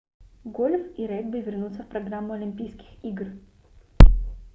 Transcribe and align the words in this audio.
гольф 0.45 0.83
и 0.97 1.05
регби 1.05 1.37
вернутся 1.41 1.83
в 1.83 1.87
программу 1.87 2.33
олимпийских 2.33 2.87
игр 3.03 3.27